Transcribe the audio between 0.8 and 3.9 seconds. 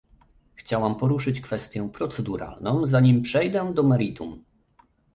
poruszyć kwestię proceduralną, zanim przejdę do